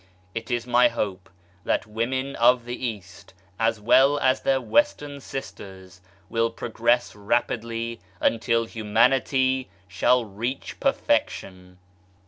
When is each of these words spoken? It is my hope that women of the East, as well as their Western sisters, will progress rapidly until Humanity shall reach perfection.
It 0.33 0.49
is 0.49 0.65
my 0.65 0.87
hope 0.87 1.29
that 1.63 1.85
women 1.85 2.35
of 2.37 2.65
the 2.65 2.75
East, 2.75 3.35
as 3.59 3.79
well 3.79 4.17
as 4.17 4.41
their 4.41 4.59
Western 4.59 5.19
sisters, 5.21 6.01
will 6.27 6.49
progress 6.49 7.15
rapidly 7.15 7.99
until 8.19 8.65
Humanity 8.65 9.69
shall 9.87 10.25
reach 10.25 10.79
perfection. 10.79 11.77